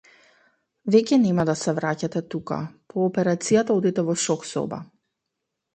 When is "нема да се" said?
1.25-1.75